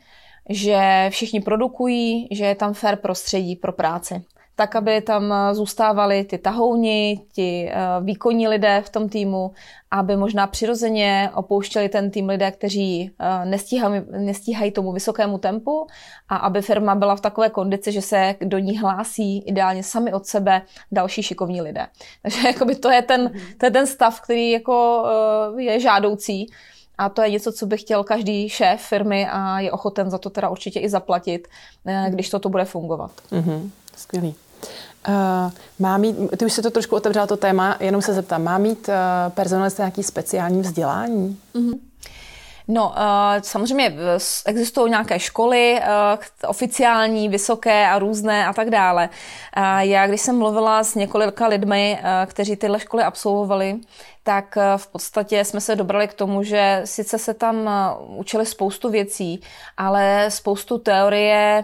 [0.50, 4.26] že všichni produkují, že je tam fair prostředí pro práci
[4.58, 9.52] tak aby tam eh, zůstávali ty tahouni, ti eh, výkonní lidé v tom týmu,
[9.91, 15.88] aby možná přirozeně opouštěli ten tým lidé, kteří eh, nestíhají, nestíhají tomu vysokému tempu
[16.30, 20.26] a aby firma byla v takové kondici, že se do ní hlásí ideálně sami od
[20.26, 21.88] sebe další šikovní lidé.
[22.22, 25.06] Takže jakoby to, je ten, to je ten stav, který jako
[25.58, 26.48] je žádoucí.
[26.98, 30.30] A to je něco, co by chtěl každý šéf firmy a je ochoten za to
[30.30, 31.48] teda určitě i zaplatit,
[32.10, 33.12] když toto bude fungovat.
[33.32, 33.70] Mm-hmm.
[33.98, 34.36] Skvělý.
[35.08, 38.58] Uh, má mít, ty už se to trošku otevřela to téma, jenom se zeptám, má
[38.58, 38.93] mít uh,
[39.34, 41.39] personalista nějaký speciální vzdělání?
[41.56, 41.80] Mm-hmm.
[42.67, 43.96] No, uh, samozřejmě
[44.46, 45.82] existují nějaké školy,
[46.48, 49.10] oficiální, vysoké a různé a tak dále.
[49.80, 53.76] Já, když jsem mluvila s několika lidmi, kteří tyhle školy absolvovali,
[54.24, 57.70] tak v podstatě jsme se dobrali k tomu, že sice se tam
[58.08, 59.41] učili spoustu věcí,
[59.78, 61.63] ale spoustu teorie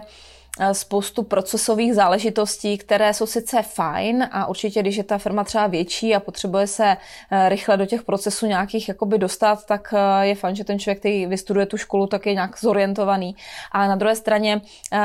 [0.72, 6.14] spoustu procesových záležitostí, které jsou sice fajn a určitě, když je ta firma třeba větší
[6.14, 6.96] a potřebuje se
[7.30, 10.98] eh, rychle do těch procesů nějakých jakoby dostat, tak eh, je fajn, že ten člověk,
[10.98, 13.36] který vystuduje tu školu, tak je nějak zorientovaný.
[13.72, 14.60] A na druhé straně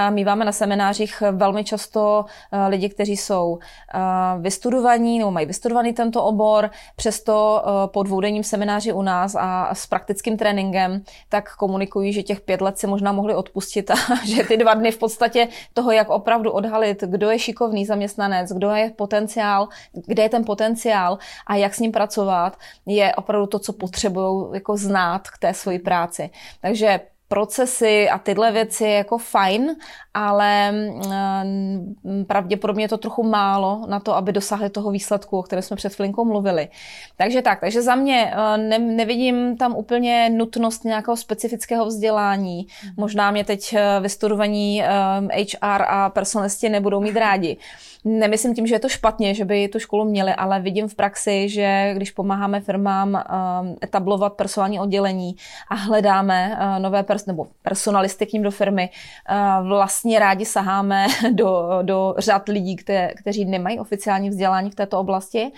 [0.09, 2.25] míváme na seminářích velmi často
[2.67, 3.59] lidi, kteří jsou
[4.39, 10.37] vystudovaní nebo mají vystudovaný tento obor, přesto po dvoudenním semináři u nás a s praktickým
[10.37, 14.73] tréninkem, tak komunikují, že těch pět let si možná mohli odpustit a že ty dva
[14.73, 19.67] dny v podstatě podstatě toho, jak opravdu odhalit, kdo je šikovný zaměstnanec, kdo je potenciál,
[20.07, 24.77] kde je ten potenciál a jak s ním pracovat, je opravdu to, co potřebují jako
[24.77, 26.29] znát k té své práci.
[26.61, 29.75] Takže procesy a tyhle věci je jako fajn,
[30.19, 35.63] ale mm, pravděpodobně je to trochu málo na to, aby dosáhli toho výsledku, o kterém
[35.63, 36.67] jsme před chvilinkou mluvili.
[37.17, 42.67] Takže tak, takže za mě eh, ne, nevidím tam úplně nutnost nějakého specifického vzdělání.
[42.83, 42.93] Mhm.
[42.97, 44.83] Možná mě teď eh, vystudovaní
[45.31, 47.57] HR eh, a personalisti nebudou mít rádi.
[48.05, 51.49] Nemyslím tím, že je to špatně, že by tu školu měli, ale vidím v praxi,
[51.49, 53.23] že když pomáháme firmám
[53.83, 55.35] etablovat personální oddělení
[55.69, 59.67] a hledáme nové pers- nebo personalisty k ním do firmy, uh,
[60.09, 65.51] vlastně rádi saháme do, do řad lidí, kte- kteří nemají oficiální vzdělání v této oblasti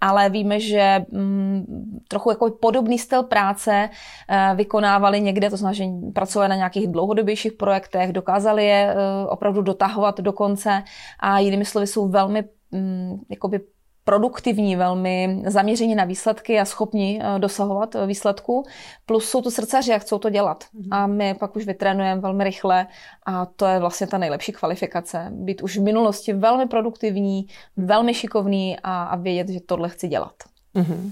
[0.00, 5.84] ale víme, že mm, trochu jako podobný styl práce uh, vykonávali někde, to znamená, že
[6.12, 10.82] pracovali na nějakých dlouhodobějších projektech, dokázali je uh, opravdu dotahovat do konce
[11.20, 13.60] a jinými slovy jsou velmi um, jakoby
[14.04, 18.64] produktivní, velmi zaměření na výsledky a schopni eh, dosahovat eh, výsledku.
[19.06, 20.64] Plus jsou to srdcaři, jak chcou to dělat.
[20.64, 20.88] Mm-hmm.
[20.90, 22.86] A my pak už vytrénujeme velmi rychle
[23.26, 25.28] a to je vlastně ta nejlepší kvalifikace.
[25.30, 30.34] Být už v minulosti velmi produktivní, velmi šikovný a, a vědět, že tohle chci dělat.
[30.74, 31.10] Mm-hmm.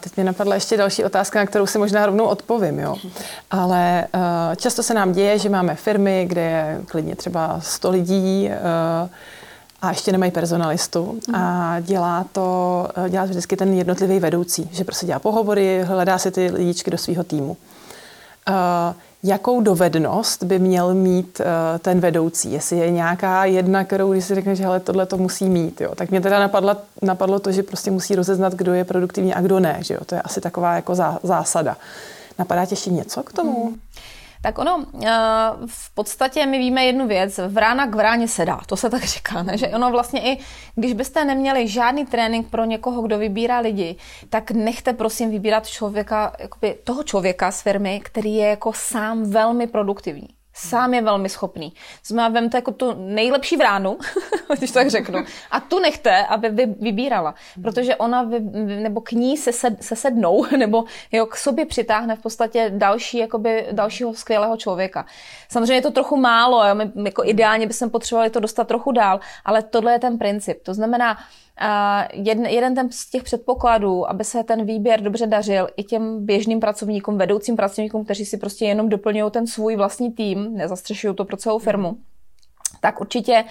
[0.00, 2.78] Teď mě napadla ještě další otázka, na kterou si možná rovnou odpovím.
[2.78, 2.96] Jo.
[3.50, 4.06] Ale
[4.56, 8.50] často se nám děje, že máme firmy, kde je klidně třeba 100 lidí,
[9.82, 15.06] a ještě nemají personalistu a dělá to, dělá to vždycky ten jednotlivý vedoucí, že prostě
[15.06, 17.56] dělá pohovory, hledá si ty lidičky do svého týmu.
[18.48, 18.54] Uh,
[19.22, 21.46] jakou dovednost by měl mít uh,
[21.78, 22.52] ten vedoucí?
[22.52, 25.94] Jestli je nějaká jedna, kterou když si řekne, že hele, tohle to musí mít, jo?
[25.94, 29.60] tak mě teda napadlo, napadlo to, že prostě musí rozeznat, kdo je produktivní a kdo
[29.60, 29.76] ne.
[29.80, 30.00] Že jo?
[30.06, 31.76] To je asi taková jako zá, zásada.
[32.38, 33.64] Napadá tě ještě něco k tomu?
[33.64, 33.76] Hmm.
[34.42, 35.08] Tak ono, eh,
[35.66, 39.42] v podstatě my víme jednu věc, vrána k vráně se dá, to se tak říká,
[39.42, 39.58] ne?
[39.58, 40.38] že ono vlastně i,
[40.74, 43.96] když byste neměli žádný trénink pro někoho, kdo vybírá lidi,
[44.28, 49.66] tak nechte prosím vybírat člověka, jakoby toho člověka z firmy, který je jako sám velmi
[49.66, 50.28] produktivní.
[50.68, 51.72] Sám je velmi schopný.
[52.04, 53.98] Znamená, vemte jako tu nejlepší vránu,
[54.58, 55.18] když tak řeknu,
[55.50, 57.34] a tu nechte, aby vy, vybírala.
[57.62, 62.16] Protože ona, vy, nebo k ní se, sed, se sednou, nebo jo, k sobě přitáhne
[62.16, 65.06] v podstatě další, jakoby, dalšího skvělého člověka.
[65.48, 69.20] Samozřejmě je to trochu málo, jo, my, jako ideálně bychom potřebovali to dostat trochu dál,
[69.44, 70.62] ale tohle je ten princip.
[70.62, 71.16] To znamená,
[72.12, 76.60] jeden, jeden ten z těch předpokladů, aby se ten výběr dobře dařil i těm běžným
[76.60, 81.36] pracovníkům, vedoucím pracovníkům, kteří si prostě jenom doplňují ten svůj vlastní tým, nezastřešují to pro
[81.36, 81.98] celou firmu,
[82.80, 83.44] tak určitě,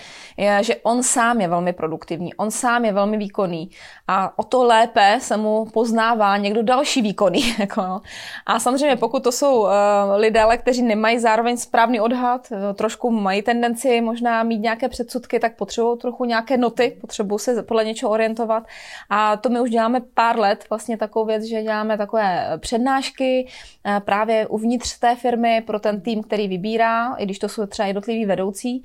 [0.61, 3.69] že on sám je velmi produktivní, on sám je velmi výkonný
[4.07, 7.55] a o to lépe se mu poznává někdo další výkonný.
[7.59, 8.01] Jako no.
[8.45, 9.69] A samozřejmě pokud to jsou uh,
[10.15, 15.55] lidé, kteří nemají zároveň správný odhad, uh, trošku mají tendenci možná mít nějaké předsudky, tak
[15.55, 18.63] potřebují trochu nějaké noty, potřebují se podle něčeho orientovat.
[19.09, 23.47] A to my už děláme pár let, vlastně takovou věc, že děláme takové přednášky
[23.85, 27.87] uh, právě uvnitř té firmy pro ten tým, který vybírá, i když to jsou třeba
[27.87, 28.83] jednotliví vedoucí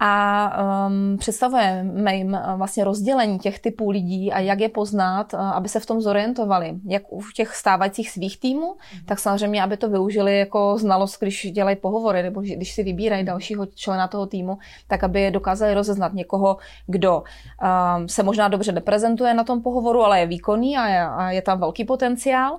[0.00, 0.52] a
[0.86, 5.68] um, představujeme jim uh, vlastně rozdělení těch typů lidí a jak je poznat, uh, aby
[5.68, 9.04] se v tom zorientovali, jak u těch stávajících svých týmů, mm-hmm.
[9.06, 13.66] tak samozřejmě, aby to využili jako znalost, když dělají pohovory nebo když si vybírají dalšího
[13.66, 19.44] člena toho týmu, tak aby dokázali rozeznat někoho, kdo um, se možná dobře neprezentuje na
[19.44, 22.58] tom pohovoru, ale je výkonný a je, a je tam velký potenciál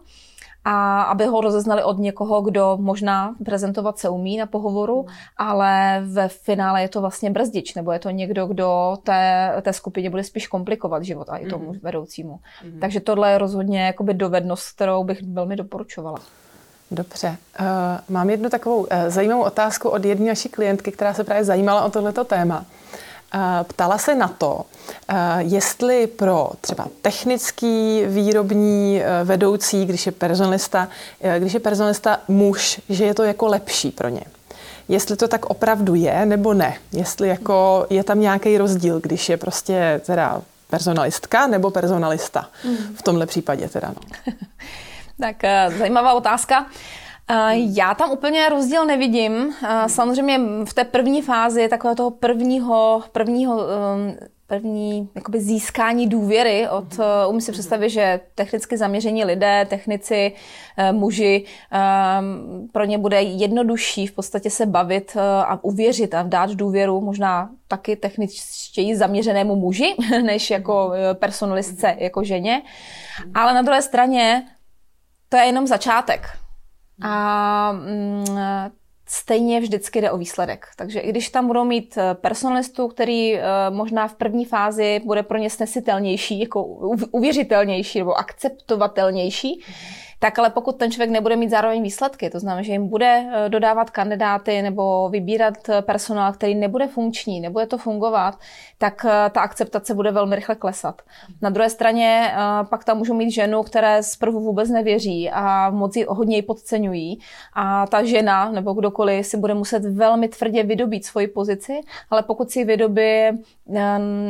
[0.66, 5.08] a aby ho rozeznali od někoho, kdo možná prezentovat se umí na pohovoru, mm.
[5.38, 10.10] ale ve finále je to vlastně brzdič, nebo je to někdo, kdo té, té skupině
[10.10, 11.80] bude spíš komplikovat život a i tomu mm.
[11.84, 12.40] vedoucímu.
[12.64, 12.80] Mm.
[12.80, 16.18] Takže tohle je rozhodně jakoby dovednost, kterou bych velmi doporučovala.
[16.92, 17.38] Dobře.
[17.60, 17.66] Uh,
[18.10, 21.90] mám jednu takovou uh, zajímavou otázku od jedné naší klientky, která se právě zajímala o
[21.90, 22.66] tohleto téma.
[22.66, 23.15] Eh,
[23.64, 24.66] ptala se na to,
[25.08, 30.88] eh, jestli pro třeba technický výrobní eh, vedoucí, když je personalista,
[31.40, 34.22] když je personalista muž, že je to jako lepší pro ně.
[34.88, 36.78] Jestli to tak opravdu je, nebo ne.
[36.92, 42.50] Jestli jako je tam nějaký rozdíl, když je prostě teda personalistka nebo personalista.
[42.96, 43.88] V tomhle případě teda.
[43.88, 44.34] No.
[45.20, 45.36] tak
[45.78, 46.66] zajímavá otázka.
[47.54, 49.56] Já tam úplně rozdíl nevidím.
[49.88, 54.16] Samozřejmě v té první fázi takového toho prvního, prvního um,
[54.48, 60.32] první jakoby získání důvěry od, uh, umím si představit, že technicky zaměření lidé, technici,
[60.92, 61.46] muži,
[62.20, 67.50] um, pro ně bude jednodušší v podstatě se bavit a uvěřit a dát důvěru možná
[67.68, 72.62] taky techničtěji zaměřenému muži, než jako personalistce, jako ženě.
[73.34, 74.44] Ale na druhé straně
[75.30, 76.45] to je jenom začátek.
[77.02, 78.26] A mm,
[79.08, 80.68] stejně vždycky jde o výsledek.
[80.78, 85.24] Takže i když tam budou mít eh, personalistu, který eh, možná v první fázi bude
[85.24, 86.64] pro ně snesitelnější, jako
[87.12, 89.64] uvěřitelnější nebo akceptovatelnější,
[90.20, 93.50] tak ale pokud ten člověk nebude mít zároveň výsledky, to znamená, že jim bude eh,
[93.50, 98.40] dodávat kandidáty nebo vybírat eh, personál, který nebude funkční, nebude to fungovat,
[98.78, 101.02] tak eh, ta akceptace bude velmi rychle klesat.
[101.42, 102.34] Na druhé straně
[102.70, 107.20] pak tam můžu mít ženu, které zprvu vůbec nevěří a moc ji hodně podceňují
[107.54, 112.52] a ta žena nebo kdokoliv si bude muset velmi tvrdě vydobít svoji pozici, ale pokud
[112.52, 113.02] si ji vydobí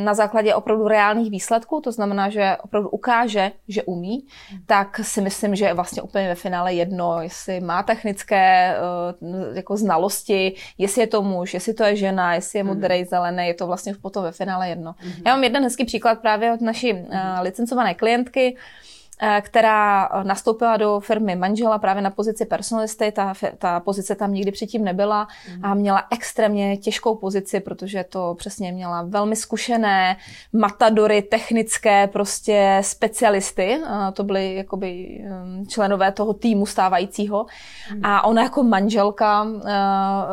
[0.04, 4.26] na základě opravdu reálných výsledků, to znamená, že opravdu ukáže, že umí,
[4.65, 8.76] tak si myslím, že vlastně úplně ve finále jedno, jestli má technické
[9.19, 12.74] uh, jako znalosti, jestli je to muž, jestli to je žena, jestli je mhm.
[12.74, 13.06] modrý, mm.
[13.06, 14.95] zelený, je to vlastně potom ve finále jedno.
[15.04, 15.12] Mm.
[15.26, 17.00] Já mám jeden hezký příklad právě od naší uh,
[17.41, 18.94] licencované klientky, Eh,
[19.41, 23.12] která nastoupila do firmy manžela právě na pozici personalisty.
[23.12, 25.28] Ta, ta pozice tam nikdy předtím nebyla
[25.63, 25.78] a mhm.
[25.78, 30.17] měla extrémně těžkou pozici, protože to přesně měla velmi zkušené
[30.54, 33.82] matadory, technické prostě specialisty.
[34.13, 37.45] To byly jakoby um, členové toho týmu stávajícího.
[37.91, 38.06] Mhm.
[38.06, 39.47] A ona jako manželka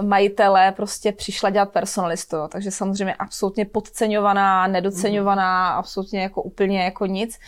[0.00, 2.36] majitele prostě přišla dělat personalistu.
[2.48, 5.78] Takže samozřejmě absolutně podceňovaná, nedoceňovaná, mhm.
[5.78, 7.38] absolutně jako úplně jako nic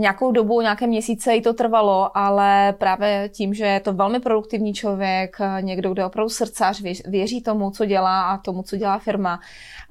[0.00, 4.74] nějakou dobu, nějaké měsíce jí to trvalo, ale právě tím, že je to velmi produktivní
[4.74, 9.40] člověk, někdo, kdo je opravdu srdcař, věří tomu, co dělá a tomu, co dělá firma,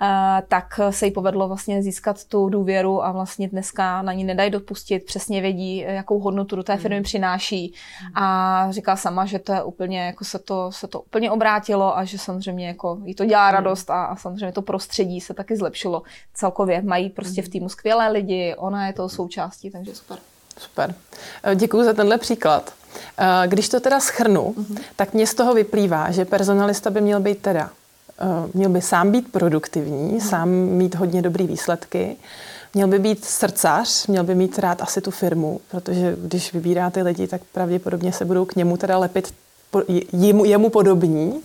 [0.02, 4.50] Eh, tak se jí povedlo vlastně získat tu důvěru a vlastně dneska na ní nedají
[4.50, 7.04] dopustit, přesně vědí, jakou hodnotu do té firmy mm.
[7.04, 7.74] přináší
[8.16, 12.04] a říká sama, že to je úplně, jako se to, se to úplně obrátilo a
[12.04, 13.54] že samozřejmě jako jí to dělá mm.
[13.54, 16.02] radost a, a samozřejmě to prostředí se taky zlepšilo
[16.34, 16.82] celkově.
[16.82, 20.18] Mají prostě v týmu skvělé lidi, ona je to součástí, takže super.
[20.58, 20.96] Super.
[21.44, 22.74] Eh, Děkuji za tenhle příklad.
[23.18, 24.80] Eh, když to teda schrnu, mm-hmm.
[24.96, 27.70] tak mě z toho vyplývá, že personalista by měl být teda
[28.22, 30.22] Eh, měl by sám být produktivní, hmm.
[30.22, 32.18] sám mít hodně dobrý výsledky,
[32.74, 37.02] měl by být srdcař, měl by mít rád asi tu firmu, protože když vybírá ty
[37.02, 39.34] lidi, tak pravděpodobně se budou k němu teda lepit
[40.14, 41.42] jemu, jemu podobní.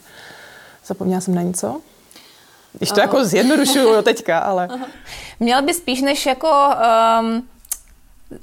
[0.86, 1.80] Zapomněla jsem na něco?
[2.72, 3.02] Když to Aha.
[3.02, 4.68] jako zjednodušuju teďka, ale...
[5.40, 6.48] Měl by spíš než jako
[7.20, 7.48] um,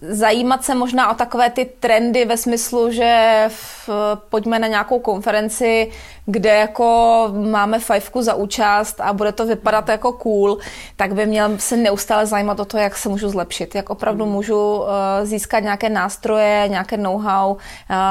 [0.02, 3.90] zajímat se možná o takové ty trendy ve smyslu, že v,
[4.30, 5.92] pojďme na nějakou konferenci,
[6.26, 10.58] kde jako máme fajfku za účast a bude to vypadat jako cool,
[10.96, 14.34] tak by měl se neustále zajímat o to, jak se můžu zlepšit, jak opravdu hmm.
[14.34, 14.88] můžu uh,
[15.24, 17.58] získat nějaké nástroje, nějaké know-how, uh,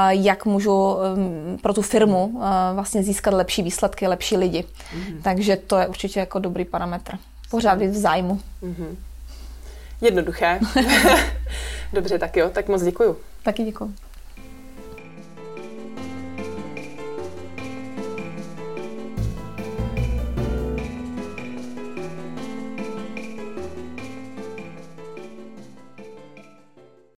[0.09, 2.41] jak můžu um, pro tu firmu uh,
[2.73, 4.65] vlastně získat lepší výsledky, lepší lidi.
[4.95, 5.21] Mm.
[5.23, 7.17] Takže to je určitě jako dobrý parametr.
[7.51, 8.39] Pořád být v zájmu.
[8.63, 8.95] Mm-hmm.
[10.01, 10.59] Jednoduché.
[11.93, 13.17] Dobře, tak jo, tak moc děkuju.
[13.43, 13.93] Taky děkuju.